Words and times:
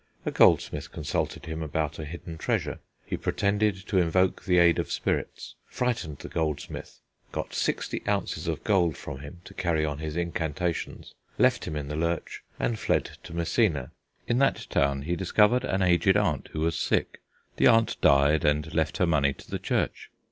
A 0.25 0.31
goldsmith 0.31 0.91
consulted 0.91 1.45
him 1.45 1.61
about 1.61 1.99
a 1.99 2.05
hidden 2.05 2.35
treasure; 2.39 2.79
he 3.05 3.15
pretended 3.17 3.75
to 3.85 3.99
invoke 3.99 4.45
the 4.45 4.57
aid 4.57 4.79
of 4.79 4.91
spirits, 4.91 5.53
frightened 5.67 6.17
the 6.17 6.27
goldsmith, 6.27 7.01
got 7.31 7.53
sixty 7.53 8.01
ounces 8.07 8.47
of 8.47 8.63
gold 8.63 8.97
from 8.97 9.19
him 9.19 9.41
to 9.43 9.53
carry 9.53 9.85
on 9.85 9.99
his 9.99 10.15
incantations, 10.15 11.13
left 11.37 11.65
him 11.67 11.75
in 11.75 11.87
the 11.87 11.95
lurch, 11.95 12.41
and 12.59 12.79
fled 12.79 13.11
to 13.21 13.33
Messina. 13.35 13.91
In 14.27 14.39
that 14.39 14.65
town 14.71 15.03
he 15.03 15.15
discovered 15.15 15.63
an 15.65 15.83
aged 15.83 16.17
aunt 16.17 16.49
who 16.53 16.61
was 16.61 16.75
sick; 16.75 17.21
the 17.57 17.67
aunt 17.67 18.01
died, 18.01 18.43
and 18.43 18.73
left 18.73 18.97
her 18.97 19.05
money 19.05 19.33
to 19.33 19.51
the 19.51 19.59
Church. 19.59 20.09